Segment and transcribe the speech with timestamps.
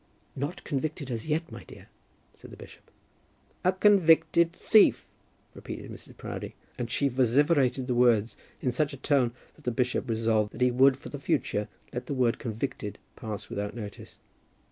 [0.35, 1.87] "Not convicted as yet, my dear,"
[2.35, 2.89] said the bishop.
[3.63, 5.05] "A convicted thief,"
[5.53, 6.17] repeated Mrs.
[6.17, 10.61] Proudie; and she vociferated the words in such a tone that the bishop resolved that
[10.61, 14.17] he would for the future let the word convicted pass without notice.